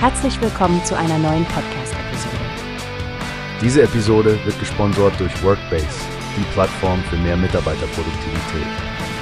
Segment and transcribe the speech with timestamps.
[0.00, 2.36] Herzlich willkommen zu einer neuen Podcast-Episode.
[3.60, 5.88] Diese Episode wird gesponsert durch Workbase,
[6.36, 8.66] die Plattform für mehr Mitarbeiterproduktivität.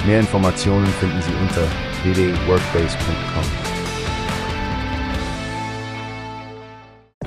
[0.05, 1.63] Mehr Informationen finden Sie unter
[2.03, 3.43] www.workbase.com.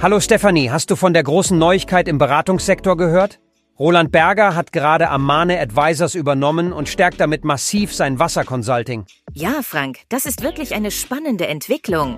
[0.00, 3.40] Hallo Stefanie, hast du von der großen Neuigkeit im Beratungssektor gehört?
[3.80, 9.06] Roland Berger hat gerade Amane Advisors übernommen und stärkt damit massiv sein Wasserconsulting.
[9.32, 12.16] Ja, Frank, das ist wirklich eine spannende Entwicklung.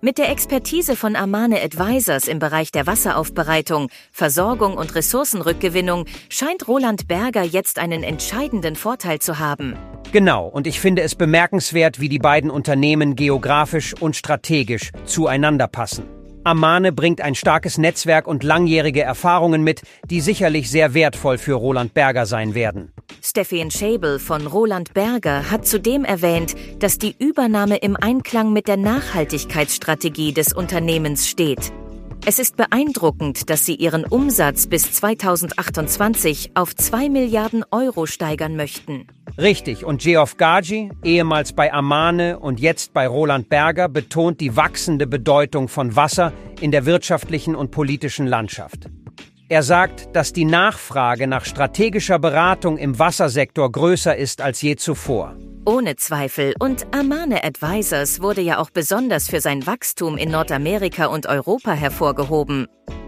[0.00, 7.08] Mit der Expertise von Amane Advisors im Bereich der Wasseraufbereitung, Versorgung und Ressourcenrückgewinnung scheint Roland
[7.08, 9.76] Berger jetzt einen entscheidenden Vorteil zu haben.
[10.12, 16.04] Genau, und ich finde es bemerkenswert, wie die beiden Unternehmen geografisch und strategisch zueinander passen.
[16.44, 21.92] Amane bringt ein starkes Netzwerk und langjährige Erfahrungen mit, die sicherlich sehr wertvoll für Roland
[21.92, 22.92] Berger sein werden.
[23.28, 28.78] Stefan Schäbel von Roland Berger hat zudem erwähnt, dass die Übernahme im Einklang mit der
[28.78, 31.70] Nachhaltigkeitsstrategie des Unternehmens steht.
[32.24, 39.06] Es ist beeindruckend, dass sie ihren Umsatz bis 2028 auf 2 Milliarden Euro steigern möchten.
[39.36, 45.06] Richtig, und Geoff Gaji, ehemals bei Amane und jetzt bei Roland Berger, betont die wachsende
[45.06, 48.88] Bedeutung von Wasser in der wirtschaftlichen und politischen Landschaft.
[49.50, 55.36] Er sagt, dass die Nachfrage nach strategischer Beratung im Wassersektor größer ist als je zuvor.
[55.64, 56.52] Ohne Zweifel.
[56.58, 62.66] Und Amane Advisors wurde ja auch besonders für sein Wachstum in Nordamerika und Europa hervorgehoben.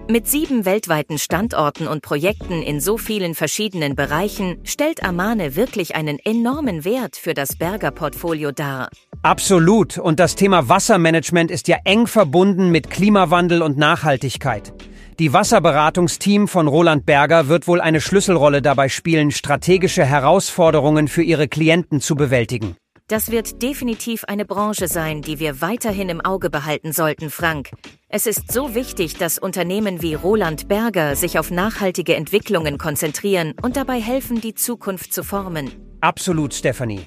[0.08, 6.18] Mit sieben weltweiten Standorten und Projekten in so vielen verschiedenen Bereichen stellt Amane wirklich einen
[6.18, 8.88] enormen Wert für das Berger Portfolio dar.
[9.22, 9.98] Absolut.
[9.98, 14.72] Und das Thema Wassermanagement ist ja eng verbunden mit Klimawandel und Nachhaltigkeit.
[15.20, 21.46] Die Wasserberatungsteam von Roland Berger wird wohl eine Schlüsselrolle dabei spielen, strategische Herausforderungen für ihre
[21.46, 22.74] Klienten zu bewältigen.
[23.06, 27.68] Das wird definitiv eine Branche sein, die wir weiterhin im Auge behalten sollten, Frank.
[28.08, 33.76] Es ist so wichtig, dass Unternehmen wie Roland Berger sich auf nachhaltige Entwicklungen konzentrieren und
[33.76, 35.70] dabei helfen, die Zukunft zu formen.
[36.00, 37.02] Absolut, Stephanie.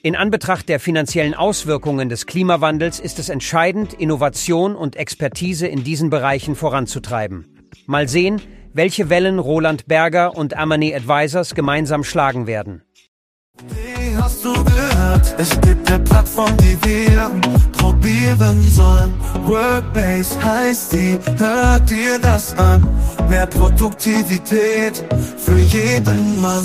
[0.00, 6.08] In Anbetracht der finanziellen Auswirkungen des Klimawandels ist es entscheidend, Innovation und Expertise in diesen
[6.08, 7.46] Bereichen voranzutreiben.
[7.86, 8.40] Mal sehen,
[8.72, 12.82] welche Wellen Roland Berger und Amani Advisors gemeinsam schlagen werden.
[13.70, 15.34] Wie hast du gehört?
[15.36, 17.30] Es gibt eine Plattform, die wir
[17.72, 19.12] probieren sollen.
[19.46, 22.86] Workbase heißt die, hört dir das an.
[23.28, 25.04] Mehr Produktivität
[25.38, 26.64] für jeden Mann.